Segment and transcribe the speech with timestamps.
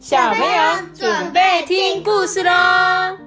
[0.00, 3.18] 小朋友准备听故事喽！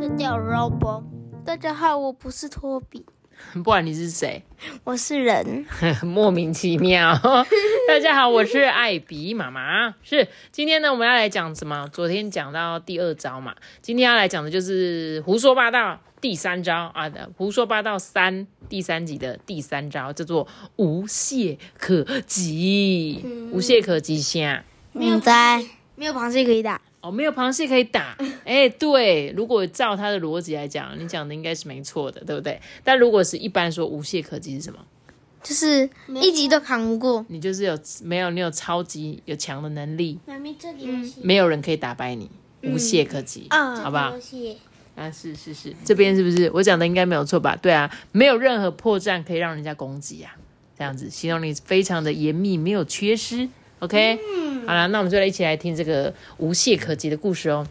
[0.00, 1.02] 这叫 Robo。
[1.44, 3.04] 大家好，我不是托比，
[3.52, 4.42] 不管你是谁？
[4.82, 5.66] 我是人。
[6.02, 7.20] 莫名其妙。
[7.86, 9.94] 大家好，我是艾比妈妈。
[10.02, 11.86] 是，今天呢，我们要来讲什么？
[11.92, 23.22] 昨天讲到第二招嘛，今天要来讲的就是胡说八道第三招啊的胡说八道三第三集的第三招叫做无懈可击。
[23.52, 24.64] 无懈可击下。
[24.94, 25.62] 没有在，
[25.96, 26.80] 没有螃蟹可以打。
[27.00, 28.16] 哦，没有螃蟹可以打。
[28.46, 32.58] 哎，对，如果照他的逻辑来讲，你讲的应该是没错的，对不对？
[32.82, 34.78] 但如果是一般说无懈可击是什么？
[35.42, 35.90] 就是
[36.22, 37.26] 一集都扛不过。
[37.28, 40.86] 你就是有没有你有超级有强的能力，妈咪这里
[41.22, 42.30] 没有人可以打败你，
[42.62, 44.14] 无懈可击，好不好？
[44.96, 47.54] 啊，是是是，这边是不是我讲的应该没有错吧？
[47.56, 50.34] 对啊，没有任何破绽可以让人家攻击啊，
[50.78, 53.50] 这样子形容你非常的严密，没有缺失。
[53.84, 54.18] OK，
[54.66, 57.66] 好了，那我们就来一起来听这个无懈可击的故事哦。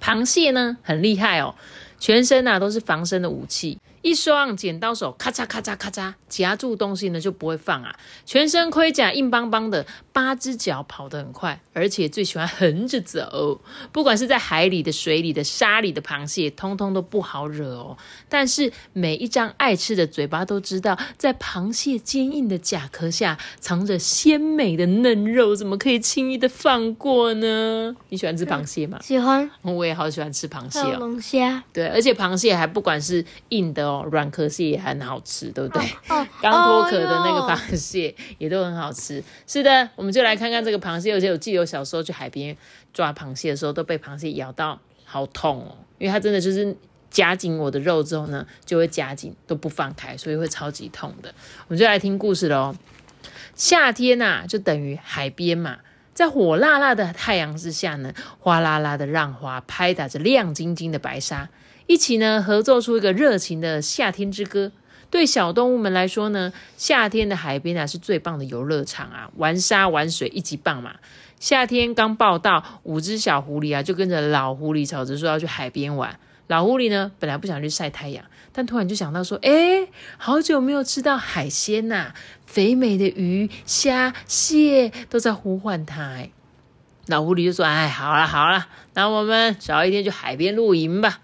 [0.00, 1.52] 螃蟹呢，很厉害哦，
[1.98, 3.76] 全身呐都是防身的武器。
[4.04, 7.96] 一双剪刀手，咔嚓咔嚓咔嚓夹住东西呢就不会放啊！
[8.26, 13.62] 全身盔甲硬邦邦的，八只脚跑得很快，而且最喜欢横着走。
[13.92, 17.96] 不管是在海里的、水里的、沙里的螃蟹，通通都不好惹哦。
[18.28, 27.96] 但是每一张爱吃的嘴巴都知道，在螃蟹坚硬的甲壳下藏着鲜美的嫩肉，怎么可以轻易的放过呢？
[28.10, 28.98] 你喜欢吃螃蟹吗？
[29.00, 30.98] 喜欢，我也好喜欢吃螃蟹哦。
[30.98, 33.93] 龙虾，对，而且螃蟹还不管是硬的哦。
[34.10, 35.82] 软壳蟹也很好吃，对不对？
[36.42, 39.22] 刚脱壳的那个螃蟹也都很好吃。
[39.46, 41.12] 是的，我们就来看看这个螃蟹。
[41.12, 42.56] 而且我记得我小时候去海边
[42.92, 45.76] 抓螃蟹的时候，都被螃蟹咬到，好痛哦！
[45.98, 46.76] 因为它真的就是
[47.10, 51.32] 夹紧我的肉之后呢，就会夹紧都不放开，所以会超级痛的。
[51.68, 52.74] 我们就来听故事喽。
[53.54, 55.78] 夏天呐，就等于海边嘛，
[56.12, 61.48] 在火辣辣的太阳之下呢，哗啦啦的浪花拍打着亮晶晶的白沙。
[61.86, 64.72] 一起呢合奏出一个热情的夏天之歌。
[65.10, 70.94] 对小动物们来说呢，夏天的海边啊是最棒的游乐场啊，玩沙玩水一级棒嘛。
[71.38, 76.18] 夏天刚报道，五只小狐狸啊就跟着老狐狸吵着说要去海边玩。
[76.48, 79.86] 老狐狸呢本来不想去晒太阳，但突然就想到说，哎，
[80.18, 82.12] 好久没有吃到海鲜呐，
[82.44, 86.26] 肥美的鱼虾蟹都在呼唤它。
[87.06, 91.20] 老狐狸就说，哎，好了好了，那我们找一天去海边露营吧。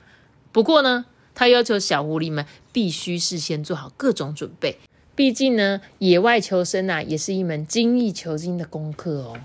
[0.53, 4.79] 不过呢，他要求小狐狸们必须事先做好各种准备，
[5.15, 9.37] 毕竟呢，野外求生啊，也是一门精益求精的功课哦。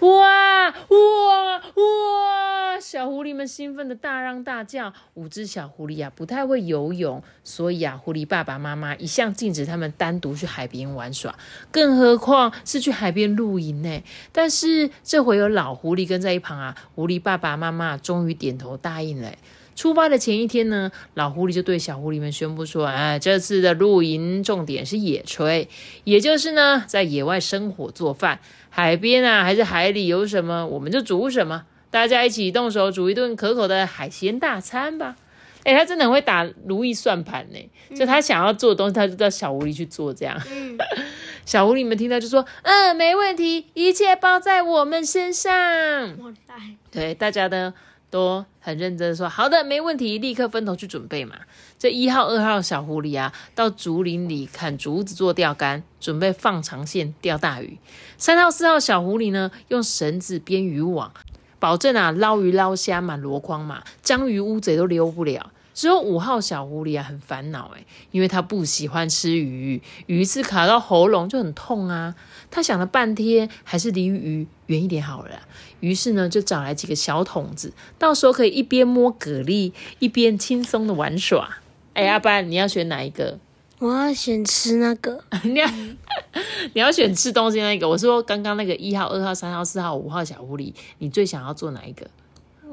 [0.00, 2.80] 哇哇哇！
[2.80, 4.92] 小狐狸们兴奋的大嚷大叫。
[5.14, 11.38] 五只小狐狸啊，不太会游泳，所以啊，狐狸爸爸妈妈一向禁止他们单独去海边玩耍，
[11.70, 14.02] 更何况是去海边露营呢？
[14.32, 19.32] 但是这回有老狐狸跟在一旁啊，狐狸爸爸妈妈终于点头答应了。
[19.74, 25.66] 出发的前一天呢，老狐狸就对小狐狸们宣布说：“哎，这次的露营重点是野炊，
[26.04, 28.40] 也就是呢，在野外生火做饭。
[28.70, 31.64] 海边啊，还是海里有什么，我们就煮什么。
[31.90, 35.16] 大家一起动手煮一顿可口的海鲜大餐吧。”
[35.64, 40.12] 哎，他真的很会打如意算盘呢，就他想要做的东西，他就叫小狐狸去做。
[40.12, 40.36] 这样，
[41.46, 45.52] 小狐狸们听到就说：“嗯，没问题，一切包在我们身上。”
[46.90, 47.72] 对，大家的。
[48.12, 51.34] 都很认真说好的，没问题，立刻分头去准备嘛。
[51.78, 57.78] 这一号、二号小狐狸啊，到竹林里砍竹子做钓竿，准备放长线钓大鱼。
[58.18, 61.10] 三号、四号小狐狸呢，用绳子编渔网，
[61.58, 65.50] 保证啊捞鱼捞虾满箩筐嘛，章鱼乌贼都溜不了。
[65.74, 72.14] 只有五号小狐狸啊，很烦恼诶，因为他不喜欢吃鱼，鱼刺卡到喉咙就很痛啊。
[72.50, 75.40] 他想了半天，还是离鱼远一点好了。
[75.80, 81.58] 于是呢，就找来几个小桶子，到时候可以一边摸蛤蜊，一边轻松的玩耍。
[81.94, 83.38] 哎，阿班，你要选哪一个？
[83.78, 85.24] 我要选吃那个。
[85.42, 85.66] 你要
[86.74, 87.88] 你要选吃东西那个。
[87.88, 92.06] 我说刚刚那个一号、二号、三号、四号、五号小狐狸，你最想要做哪一个？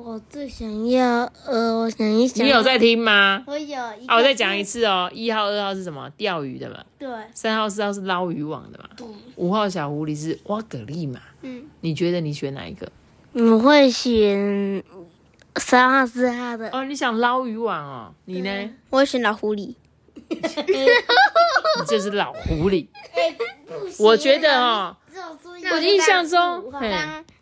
[0.01, 2.45] 我最想要，呃，我想一想。
[2.45, 3.43] 你有在听吗？
[3.45, 3.77] 我有。
[4.07, 5.11] 啊，我再讲一次哦。
[5.13, 6.09] 一号、二号是什么？
[6.15, 6.77] 钓鱼的嘛。
[6.97, 7.09] 对。
[7.33, 8.85] 三号、四号是捞渔网的嘛。
[8.95, 9.05] 对。
[9.35, 11.19] 五号小狐狸是挖蛤蜊嘛。
[11.41, 11.65] 嗯。
[11.81, 12.89] 你觉得你选哪一个？
[13.33, 14.81] 我会选
[15.57, 16.69] 三号、四号的。
[16.69, 18.13] 哦，你想捞渔网哦？
[18.23, 18.69] 你呢？
[18.91, 19.75] 我选老狐狸。
[20.29, 20.37] 你
[21.87, 22.87] 这是老狐狸。
[23.99, 24.95] 我觉得哦，
[25.73, 26.71] 我印象中。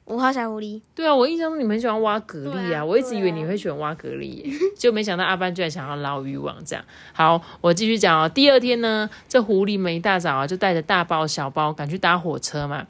[0.07, 4.42] 五号小狐狸，对啊，我印象中你们喜欢挖蛤蜊啊，我一直以为你会喜欢挖蛤蜊，
[4.80, 6.86] 就没想到阿班居然想要捞渔网这样。
[7.12, 8.30] 好，我继续讲哦。
[8.30, 12.88] 第二天呢，这狐狸们一大早啊，就带着大包小包赶去搭火车嘛。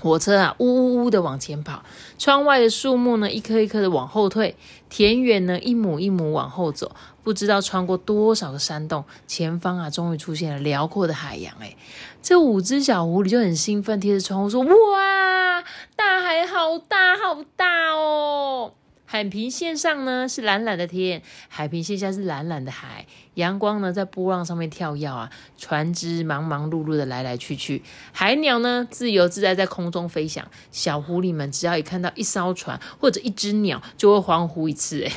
[0.00, 1.82] 火车啊，呜呜呜的往前跑，
[2.18, 4.56] 窗外的树木呢，一棵一棵的往后退，
[4.88, 6.90] 田园呢，一亩一亩往后走，
[7.22, 11.54] 不知道穿过多少个山洞，前方啊，终于出现了辽阔的海洋。
[11.60, 11.76] 哎，
[12.22, 15.62] 这五只小狐狸就很兴奋，贴着窗户说：“哇，
[15.94, 18.72] 大海好大好大哦！”
[19.12, 23.06] 海平线上呢是蓝蓝的天，海平线下是蓝蓝的海。
[23.34, 25.28] 阳光呢在波浪上面跳跃啊，
[25.58, 30.46] 船只忙忙碌碌的来来去去，海鸟呢自由自在在空中飞翔。
[30.70, 35.02] 小狐狸们只要一看到一艘船或者一只鸟，就会欢呼一次。
[35.02, 35.10] 哎，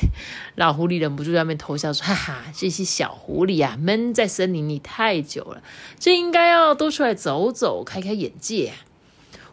[0.56, 5.62] 老狐狸忍不住在那边偷笑说：“哈哈，这些小狐狸啊，闷在森林里太久了，
[6.00, 8.89] 这应该要多出来走走，开开眼界。”啊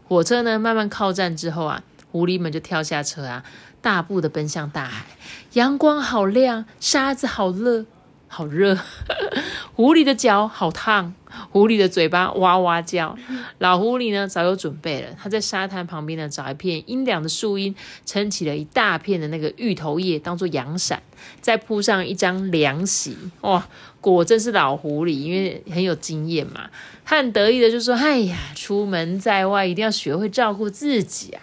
[0.09, 3.45] 火车呢慢慢靠站之后啊，狐狸们就跳下车啊。
[3.81, 5.07] 大步的奔向大海，
[5.55, 7.87] 阳光好亮，沙子好热，
[8.29, 8.79] 好热。
[9.75, 11.15] 狐狸的脚好烫，
[11.51, 13.17] 狐狸的嘴巴哇哇叫。
[13.59, 17.75] 老狐狸呢，早有准备了，他在沙滩旁边呢，找一片阴凉的树荫，
[18.05, 21.03] 撑起了一大片的那个芋头叶，当做阳伞，
[21.41, 23.17] 再铺上一张凉席。
[23.41, 23.67] 哇，
[24.03, 26.69] 果真是老狐狸，因为很有经验嘛。
[27.07, 31.41] 他很得意的就说：“哎呀，出门在外一定要学会照顾自己啊。”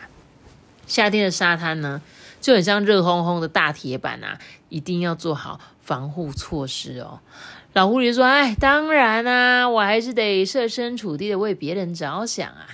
[0.85, 2.01] 夏天的沙滩呢？
[2.47, 4.39] 就很像热烘烘的大铁板啊，
[4.69, 7.19] 一定要做好防护措施哦。
[7.73, 12.69] 老狐狸说：“哎，当然啊，我还是得设身处地的为别人着想啊。”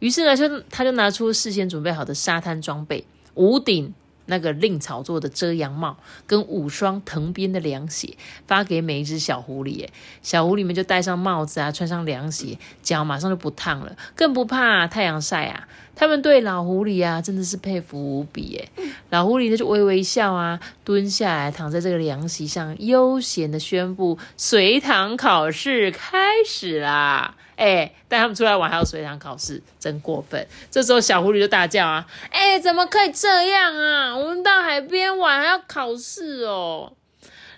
[0.00, 3.94] 于是呢，就他就拿出事先准备好的沙滩装备，屋顶。
[4.26, 9.86] 那个令草做的遮阳帽，跟五双藤编的凉鞋，发给每一只小狐狸。
[10.22, 15.68] 小狐狸们就戴上帽子啊，穿上凉鞋，脚马上就不烫了，更不怕太阳晒啊。
[15.96, 18.56] 他们对老狐狸啊，真的是佩服无比。
[18.56, 27.36] 哎，老狐狸呢就微微笑啊，蹲下来躺在这个凉席上，悠闲的宣布：随堂考试开始啦。
[27.56, 30.44] 哎，带他们出来玩还要随堂考试，真过分！
[30.72, 34.16] 这时候小狐狸就大叫啊：“哎，怎么可以这样啊？
[34.16, 36.92] 我们到海边玩还要考试哦！”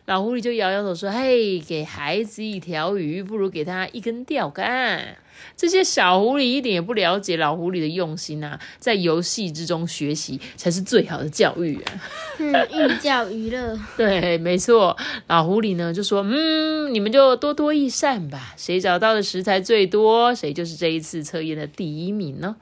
[0.04, 5.16] 老狐狸就摇摇头说：“嘿，给孩子一条鱼，不如给他一根钓竿。”
[5.56, 11.92] 这些小狐狸一点也不了解老狐狸的用心啊，在游戏之中学习才是最好的教育啊！
[12.38, 13.78] 嗯，寓教于乐。
[13.96, 14.96] 对，没错。
[15.26, 22.56] 老狐狸呢就说：“嗯，你们就多多益善吧，谁找到的食材最多，谁就是这一次测验的第一名呢。”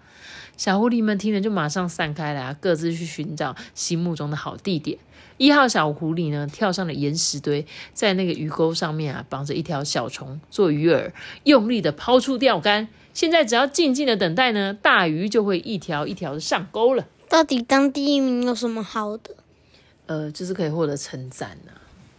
[0.56, 4.98] 小狐狸们听了就马上散开了，各自去寻找心目中的好地点。
[5.36, 11.10] 一号小狐狸呢，跳上了岩石堆，在那个鱼钩上面啊，绑着一条小虫做鱼饵，
[11.42, 12.88] 用力的抛出钓竿。
[13.12, 17.06] 现在只要静静的等待呢，大鱼就会一条一条的上钩了。
[17.28, 19.34] 到底当第一名有什么好的？
[20.06, 21.72] 呃，就是可以获得称赞呐。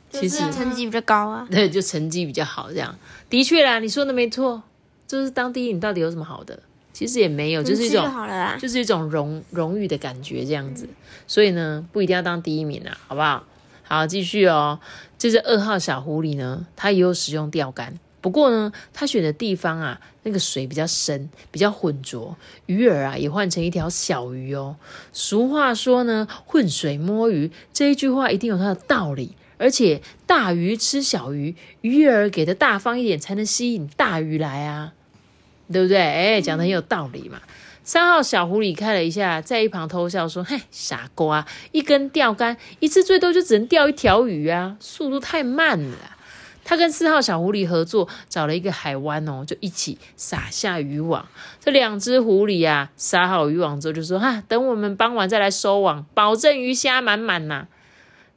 [0.09, 1.47] 其实成绩比较高啊。
[1.49, 2.97] 对，就成绩比较好这样。
[3.29, 4.63] 的确啦，你说的没错，
[5.07, 6.59] 就是当第一，你到底有什么好的？
[6.95, 8.09] 其实也没有，就是一种，
[8.57, 10.87] 就是一种荣荣誉的感觉这样子。
[11.27, 13.43] 所以呢，不一定要当第一名啊，好不好？
[13.83, 14.79] 好，继续哦。
[15.17, 22.37] 这只二号小狐狸呢，它也有使用钓竿，不过呢，它选的地方啊，那个水比较深，比较浑浊，
[22.67, 24.77] 鱼饵啊也换成一条小鱼哦。
[25.11, 29.35] 俗话说呢，浑水摸鱼，这一句话一定有它的道理。
[29.57, 34.93] 而且大鱼吃小鱼，鱼饵给的大方一点，才能吸引大鱼来啊。
[35.71, 35.97] 对不对？
[35.97, 37.39] 哎，讲的很有道理嘛。
[37.83, 45.97] 三号小狐狸看了一下，在一旁偷笑说：“嘿，傻瓜，一根钓竿一次最多就只能钓一条鱼啊，速度太慢了。”
[46.67, 51.27] 他跟四号小狐狸合作，找了一个海湾哦，就一起撒下渔网。
[51.59, 57.67] 这两只狐狸啊，撒好渔网之后就说：“哈，等我们傍晚再来收网，保证鱼虾满满呐。”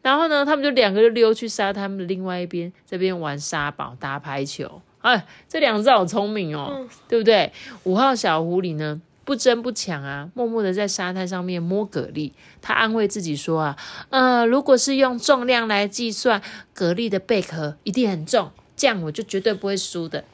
[0.02, 4.82] 然后呢，他们就两个就溜去沙滩的另外一边，这边玩沙堡、打排球。
[5.00, 7.52] 哎，这两只好聪明哦，对不对？
[7.84, 12.32] 五号小狐狸呢，不争不抢啊，默默的在沙滩上面摸蛤蜊。
[12.60, 13.76] 他安慰自己说啊，
[14.10, 16.42] 呃，如果是用重量来计算，
[16.74, 20.24] 蛤蜊的贝壳一定很重，这样我就绝对不会输的。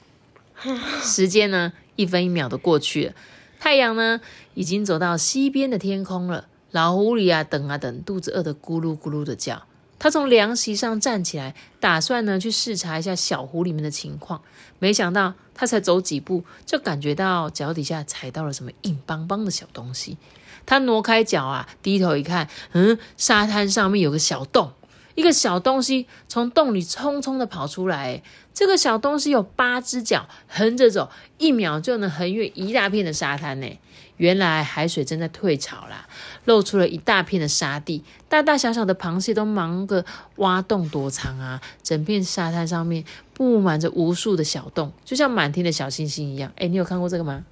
[1.02, 3.12] 时间呢，一分一秒的过去了，
[3.61, 4.21] 太阳呢，
[4.54, 6.47] 已经走到西边的天空了。
[6.71, 9.62] 老狐狸啊，等啊等，肚子饿得咕噜咕噜的叫。
[9.99, 14.43] 他从凉席上站起来，打算呢去视察一下小湖里面的情况。
[14.79, 20.19] 没想到他才走几步，就感觉到脚底下踩到了什么硬邦邦的小东西。
[20.67, 24.73] 他挪开脚啊，低头一看，嗯，沙滩上面有个小洞，
[25.15, 28.23] 一个小东西从洞里匆匆的跑出来。
[28.53, 33.79] 这个小东西有八只脚，横着走，一秒就能横越一大片的沙滩呢。
[34.17, 36.09] 原来海水正在退潮啦，
[36.45, 40.05] 露出了一大片的沙地，大大小小的螃蟹都忙个
[40.37, 41.61] 挖洞躲藏啊！
[41.83, 46.53] 整片沙滩上面布满着无数的小洞，就像满天的小星星一样。
[46.57, 47.45] 哎，你有看过这个吗？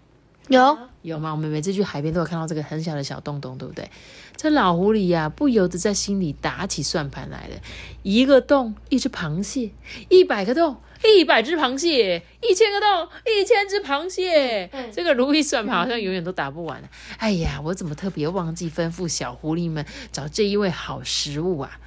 [0.48, 1.30] 有有吗？
[1.30, 3.90] 我们每次去海边都有看到这个很小的小洞洞，对不对？
[4.36, 7.54] 这老狐狸呀，不由得在心里打起算盘来了：
[8.02, 9.70] 一个洞一只螃蟹，
[10.08, 10.76] 一百个洞
[11.08, 14.70] 一百只螃蟹，一千个洞一千只螃蟹。
[14.92, 16.82] 这个如意算盘好像永远都打不完。
[17.18, 21.78] 哎呀，我怎么特别忘记吩咐小狐狸们找这一位好食物啊？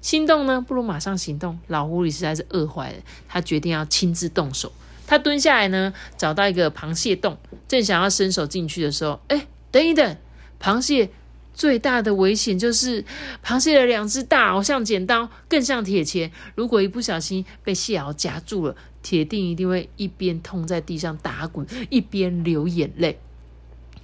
[0.00, 1.58] 心动呢，不如马上行动。
[1.66, 2.98] 老狐狸实在是饿坏了，
[3.28, 4.72] 他决定要亲自动手。
[5.06, 7.36] 他蹲下来呢，找到一个螃蟹洞，
[7.68, 10.16] 正想要伸手进去的时候，哎，等一等，
[10.62, 11.10] 螃蟹
[11.52, 13.04] 最大的危险就是
[13.44, 16.30] 螃蟹的两只大螯像剪刀，更像铁钳。
[16.54, 23.18] 如果一不小心被蟹螯夹住了，铁定一定会一边痛在地上打滚，一边流眼泪。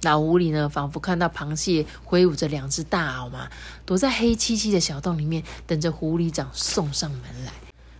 [0.03, 3.49] 老狐狸呢，仿佛看到螃蟹挥舞着两只大螯嘛，
[3.83, 7.51] 躲在黑漆漆的小洞里面，等着狐狸长送上门来。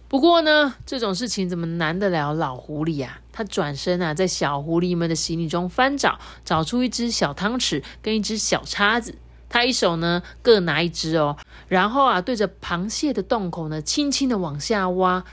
[0.07, 3.19] 不过呢，这种事情怎么难得了老狐狸啊？
[3.33, 9.15] 他转身啊，在小狐狸们的行李中翻找，找出一只小汤匙跟一只小叉子。
[9.49, 11.37] 他一手呢各拿一只哦，
[11.67, 15.23] 然后啊，对着螃蟹的洞口呢，轻轻的往下挖。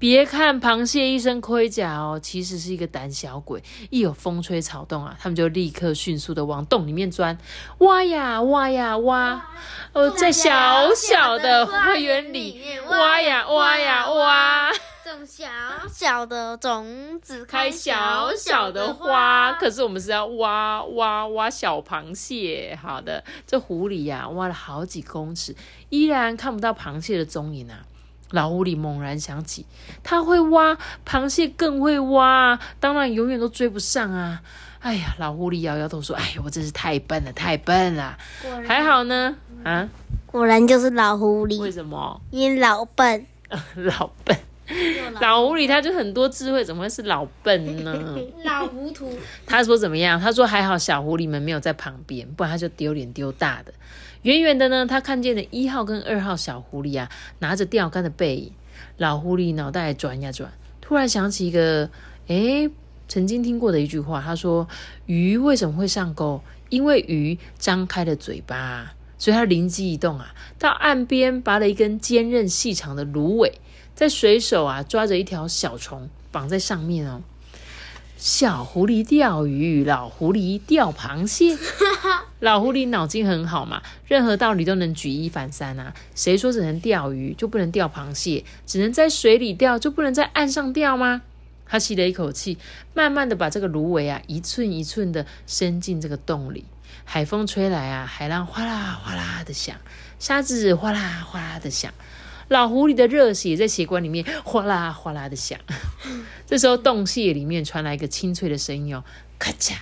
[0.00, 3.60] 别看螃蟹一身盔甲哦，其实是一个胆小鬼。
[3.90, 7.36] 一有风吹草动啊，他们就立刻迅速的往洞里面钻，
[7.78, 9.44] 挖呀挖呀挖。
[9.92, 14.70] 哦，在小小的花园里挖呀挖呀挖，
[15.10, 15.46] 种小
[15.90, 19.52] 小的种子，开小小的花。
[19.54, 22.78] 可是我们是要挖挖挖小螃蟹。
[22.80, 25.56] 好的，这湖里呀，挖了好几公尺，
[25.88, 27.80] 依然看不到螃蟹的踪影啊。
[28.30, 29.64] 老狐狸猛然想起，
[30.02, 34.42] 他会挖螃蟹，更会挖，当然永远都追不上啊！
[34.80, 38.18] 哎呀，老狐狸摇摇头说：“哎呀，我真是太笨了，太笨了。
[38.66, 39.34] 还好呢，
[39.64, 39.88] 啊，
[40.26, 41.58] 果然就是老狐狸。
[41.58, 42.20] 为什么？
[42.30, 43.26] 因为老笨，
[43.74, 44.38] 老笨。
[45.20, 48.18] 老狐狸他就很多智慧，怎么会是老笨呢？
[48.44, 49.10] 老糊涂。
[49.46, 50.20] 他说怎么样？
[50.20, 53.72] 他说还好小狐狸们没有在旁边，不然他就丢脸丢大的。
[54.22, 57.08] 远远的呢，他看见了一号跟二号小狐狸啊，
[57.38, 58.52] 拿着钓竿的背影。
[58.96, 61.88] 老狐狸脑袋转呀转，突然想起一个，
[62.26, 62.68] 诶，
[63.08, 64.20] 曾经听过的一句话。
[64.20, 64.68] 他说
[65.06, 66.40] ：“鱼为什么会上钩？
[66.68, 73.60] 因为鱼张开了嘴巴。”所以他灵机一动啊，到岸边拔了一根坚韧细长的芦苇，
[73.98, 77.20] 在水手啊抓着一条小虫绑在上面哦。
[78.16, 81.58] 小狐狸钓鱼，老狐狸钓螃蟹。
[82.38, 85.92] 老狐狸脑筋很好嘛，任何道理都能举一反三啊。
[86.14, 88.44] 谁说只能钓鱼就不能钓螃蟹？
[88.64, 91.22] 只能在水里钓就不能在岸上钓吗？
[91.66, 92.56] 他吸了一口气，
[92.94, 96.64] 慢慢的把这个芦苇啊一寸一寸的伸进这个洞里。
[97.04, 99.74] 海风吹来啊，海浪哗啦哗啦的响，
[100.20, 101.92] 沙子哗啦哗啦的响。
[102.48, 105.58] 老狐狸的热血在血管里面哗啦哗啦的响。
[106.46, 109.04] 这时候，洞穴里面传来一个清脆的声音哦，
[109.38, 109.74] 咔嚓，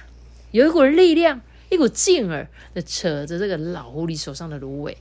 [0.51, 4.97] 有一股力量，一股劲儿的扯着这个老狐狸手上的芦苇。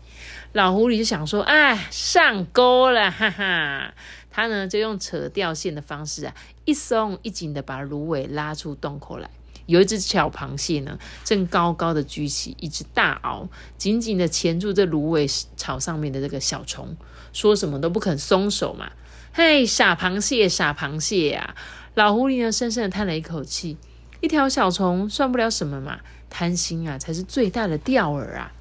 [0.54, 3.94] 老狐狸就想说：“哎，上钩了，哈哈！”
[4.30, 9.30] 他呢就用扯掉线的方式啊，一松一紧的把芦苇拉出洞口来。
[9.66, 15.26] 有一只小螃蟹呢，正高高的举起一只大螯，紧紧的钳住这芦苇
[15.58, 16.96] 草上面的这个小虫。
[17.36, 18.94] 说什么都不肯松手嘛！
[19.34, 21.54] 嘿，傻螃蟹，傻螃蟹呀！
[21.94, 23.76] 老狐狸呢，深深的叹了一口气。
[24.22, 26.00] 一条小虫算不了什么嘛，
[26.30, 28.54] 贪心啊，才是最大的钓饵啊！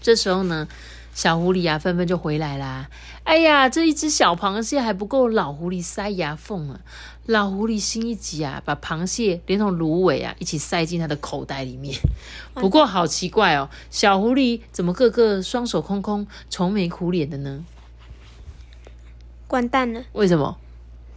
[0.00, 0.66] 这时候呢，
[1.14, 2.88] 小狐狸啊，纷纷就回来啦。
[3.24, 6.80] 哎呀，这一只小螃蟹还不够老狐狸塞牙缝啊！
[7.26, 11.94] 老狐狸心一急啊，把螃蟹连同芦苇啊一起塞进他的口袋里面。
[12.54, 17.62] 不过好奇怪哦，小狐狸怎么个个双手空空、愁眉苦脸的呢？
[19.50, 20.02] 完蛋了！
[20.12, 20.56] 为什么？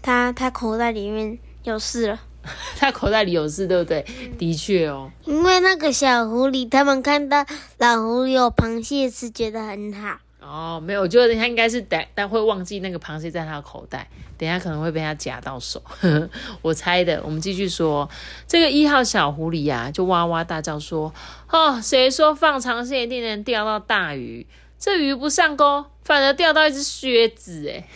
[0.02, 2.20] 他他口袋里面有事了。
[2.78, 4.06] 他口袋里有事，对不对？
[4.38, 5.10] 的确哦。
[5.24, 7.46] 因为那个小狐狸，他们看到
[7.78, 10.18] 老狐狸有螃蟹吃，觉得很好。
[10.42, 15.82] 哦，没有，我觉得他应该是等，但会忘记那个螃蟹在他的口袋，等下可能会被他夹到手。
[16.62, 17.22] 我猜的。
[17.24, 18.10] 我们继续说，
[18.46, 21.14] 这个一号小狐狸呀，就哇哇大叫说
[21.50, 24.46] ：“哦，谁说放长线一定能钓到大鱼？
[24.78, 27.70] 这鱼不上钩，反而钓到一只靴子！
[27.70, 27.88] 哎，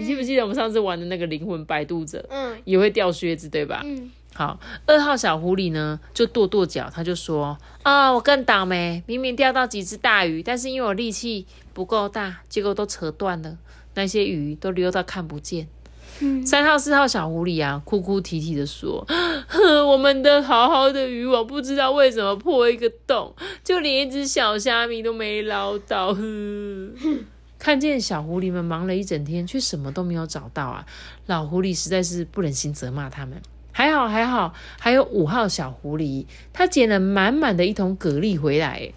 [0.00, 2.24] 你记不记得我们上次玩的那个灵魂摆渡者？
[2.30, 3.82] 嗯，也会掉靴子，对吧？
[3.84, 4.10] 嗯。
[4.32, 13.58] 好，二号小狐狸呢，就跺跺脚，他就说：“啊，我更倒霉，明明钓到几只大鱼，但是因为我力气不够大，结果都扯断了，
[13.94, 15.68] 那些鱼都溜到看不见。”
[16.22, 19.04] 嗯三号、四号小狐狸啊，哭哭啼啼的说
[19.88, 26.16] ：“我们的好好的渔网，不知道为什么破一个洞，就连一只小虾米都没捞到。”
[27.60, 30.86] 看见小狐狸们忙了一整天，却什么都没有找到啊！
[31.26, 33.40] 老狐狸实在是不忍心责骂他们。
[33.70, 36.24] 还好还好，还有五号小狐狸，
[36.54, 38.90] 他捡了满满的一桶蛤蜊回来。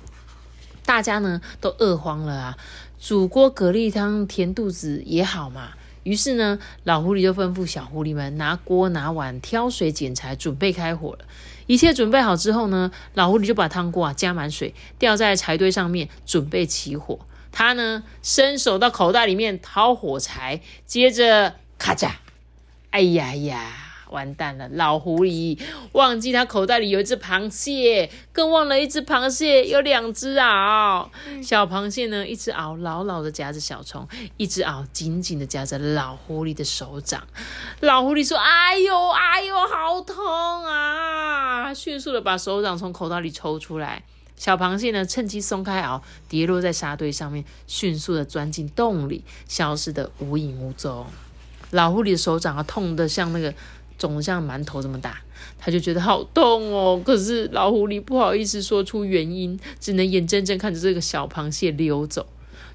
[0.85, 2.57] 大家呢都饿慌了啊，
[3.01, 5.71] 煮锅蛤蜊汤填肚子也好嘛。
[6.03, 11.19] 于是呢，老狐狸就吩咐小狐狸们拿锅拿碗挑水捡柴，准备开火了。
[11.67, 17.19] 一切准备好之后呢，老狐狸就把汤锅啊加满水，吊在柴堆上面，准备起火。
[17.53, 22.09] 他呢伸手到口袋里面掏火柴，接着咔嚓，
[22.89, 23.77] 哎呀呀！
[24.09, 25.59] 完蛋了，老狐狸
[25.93, 31.09] 忘记他口袋里有一只螃蟹，更忘了一只螃蟹有两只螯。
[31.41, 34.07] 小螃蟹呢，一只螯牢牢的夹着小虫，
[34.37, 37.23] 一只螯紧紧的夹着老狐狸的手掌。
[37.79, 44.03] 老狐狸说：“哎呦，哎呦，好痛啊！”迅速的把手掌从口袋里抽出来。
[44.35, 51.05] 小螃蟹呢，趁机松开螯，跌落在沙堆上面，迅速的钻进洞里，消失的无影无踪。
[51.71, 53.53] 老狐狸的手掌啊，痛的像那个。
[53.95, 55.21] 肿的像馒头这么大，
[55.57, 57.01] 他就觉得好痛哦。
[57.05, 62.25] 可是老狐狸不好意思说出原因，只能眼睁睁看着这个小螃蟹溜走。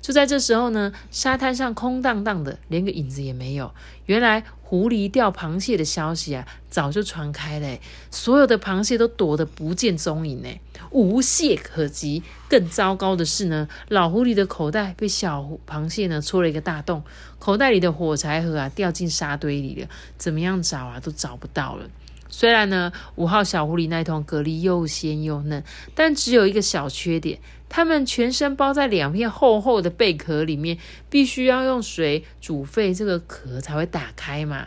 [0.01, 3.73] 就在这时候呢，沙滩上空荡荡的，连个影子也没有。
[4.07, 7.79] 原来狐狸钓螃蟹的消息啊，早就传开了，
[8.11, 10.49] 所有的螃蟹都躲得不见踪影呢，
[10.91, 12.23] 无懈可击。
[12.49, 17.03] 更糟糕的是呢，老狐狸的口袋被小螃蟹呢戳了一个大洞，
[17.39, 21.87] 口袋里的火柴盒啊掉进沙堆里了，怎么样找啊都找不到了。
[22.29, 34.67] 虽然呢，五号小狐狸那桶蛤蜊又鲜又嫩，但只有一个小缺点，它们全身包在两片厚厚的贝壳里面，必须要用水煮沸这个壳才会打开嘛。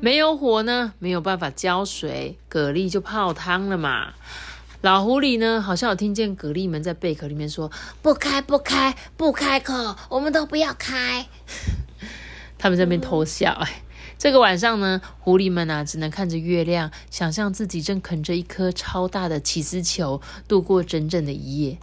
[0.00, 4.12] 没有火呢，没有办法浇水，蛤蜊就泡汤了嘛。
[4.82, 7.72] 老狐狸呢，好像有听见蛤蜊们在贝壳里面说
[8.02, 11.26] ：“不开，不开，不开口，我们都不要开。”
[12.58, 13.85] 他们在那边偷笑，哎。
[14.18, 21.76] 这个晚上呢，狐狸们啊，只能看着月亮，想象自己正啃着一颗超大的起司球，度过整整的一夜。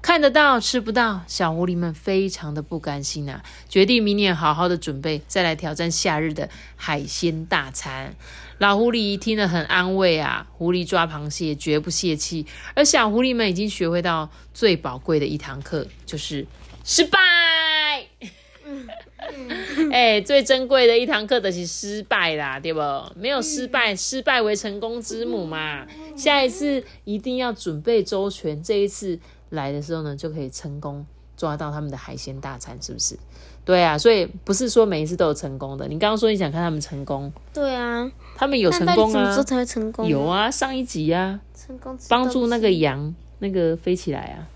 [0.00, 8.14] 看得到，吃不到，小狐狸们非常的不甘心啊，决定明年好好的准备，再来挑战夏日的海鲜大餐。
[8.56, 16.46] 老狐狸听了很安慰啊，狐狸抓螃蟹绝不泄气，而小狐狸们已经学会到最宝贵的一堂课，就是
[16.84, 17.18] 失败。
[19.92, 22.80] 哎，最珍贵的一堂课的是失败啦，对不？
[23.16, 25.86] 没有失败，失败为成功之母嘛。
[26.16, 29.18] 下一次一定要准备周全，这一次
[29.50, 31.04] 来的时候呢，就可以成功
[31.36, 33.18] 抓到他们的海鲜大餐，是不是？
[33.64, 35.86] 对啊，所以不是说每一次都有成功的。
[35.86, 39.30] 你刚刚说你想看他们成功，对啊，他们有成功啊？
[39.32, 40.08] 什么才会成功？
[40.08, 44.48] 有啊，上一集啊，成功帮助那个羊那个飞起来啊。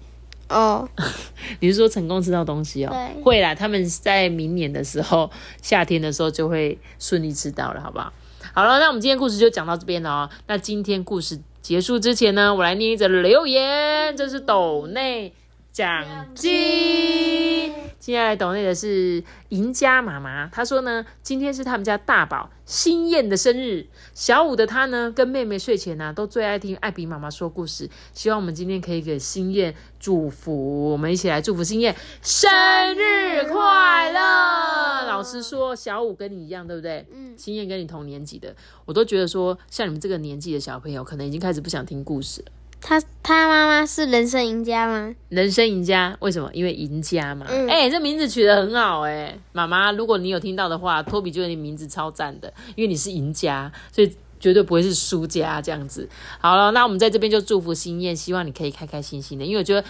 [0.54, 0.88] 哦，
[1.58, 2.94] 你是说成功吃到东西哦？
[3.24, 5.28] 会啦，他们在明年的时候，
[5.60, 8.12] 夏天的时候就会顺利吃到了，好不好？
[8.54, 10.30] 好了，那我们今天故事就讲到这边了哦。
[10.46, 15.32] 那今天故事结束之前呢，我来念一则留言，这是斗内
[15.74, 16.06] 奖
[16.36, 17.74] 金。
[17.98, 23.88] 接下来抖内的是赢家妈妈，她说呢，今天是他们家大宝新燕的生日。
[24.12, 27.90] 小五的他呢，跟妹妹睡前呢，都最爱听艾比妈妈说故事。
[28.12, 32.48] 希望我们今天可以给新燕祝福，我们一起来祝福新燕生
[32.94, 35.06] 日快乐。
[35.08, 37.04] 老实说，小五跟你一样，对不对？
[37.12, 37.34] 嗯。
[37.36, 42.52] 新燕跟你同年级的，我都觉得说，像你们这个年纪的小朋友，可能已经开始不想听故事了。
[42.86, 45.14] 他他妈妈是人生赢家吗？
[45.30, 46.50] 人生赢家为什么？
[46.52, 47.46] 因为赢家嘛。
[47.66, 56.06] 哎，这名字取得很好哎，妈妈，如果你有听到的话，托比觉得你名字超赞的，因为你是赢家，所以绝对不会是输家这样子。
[56.38, 59.82] 好了，那我们在这边就祝福心燕，希望你可以开开心心的，因为我觉得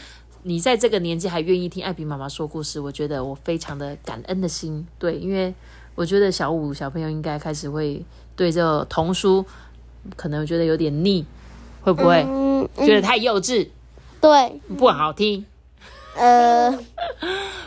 [0.44, 4.86] 你在这个年纪还愿意听艾比妈妈说故事，我觉得我非常的感恩的心。
[5.00, 5.52] 对，因为
[5.96, 8.04] 我觉得小五小朋友应该开始会
[8.36, 9.44] 对这童书
[10.14, 11.26] 可能觉得有点腻。
[11.84, 12.24] 会不会
[12.78, 13.68] 觉得太幼稚？
[14.20, 15.44] 对，不好听。
[16.16, 16.78] 呃。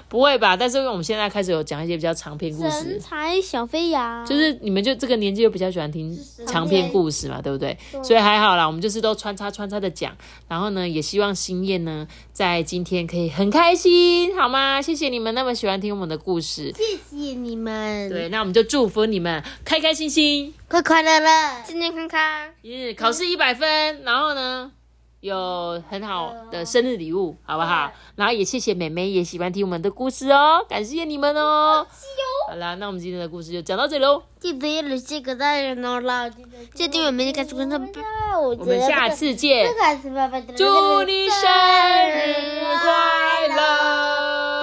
[0.10, 0.56] 不会吧？
[0.56, 7.78] 但是因为我们现在开始有讲一些比较长篇故事，神采小飞扬，就是你们就这个年纪就比较喜欢听长篇故事嘛，对不对？
[8.02, 10.16] 所以还好啦，我们就是都穿插穿插的讲，
[10.48, 14.82] 然后呢，也希望新燕呢在今天可以很开心，好吗？
[14.82, 18.10] 谢谢你们那么喜欢听我们的故事，谢谢你们。
[18.10, 22.22] 对，那我们就祝福你们开开心心，快快乐乐，健健康康。
[22.64, 24.72] 嗯，考试一百分，然后呢？
[25.28, 27.92] 有很好的生日礼物，好不好？
[28.16, 31.86] 然后也谢谢妹妹，也喜欢听我们的故事哦，感谢你们哦。
[32.50, 34.24] 好啦，那我们今天的故事就讲到这里喽。
[34.40, 36.30] 记得要留下个大人哦啦，
[36.74, 37.76] 记得我们开始关注。
[38.60, 39.68] 我们下次见，
[40.56, 41.42] 祝你生
[42.10, 44.62] 日快乐，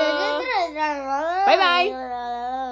[1.46, 2.13] 拜拜。